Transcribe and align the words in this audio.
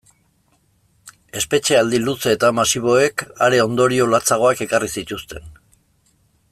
Espetxealdi 1.41 1.99
luze 2.05 2.33
eta 2.37 2.51
masiboek 2.61 3.25
are 3.49 3.61
ondorio 3.67 4.11
latzagoak 4.15 4.65
ekarri 4.67 4.91
zituzten. 4.99 5.51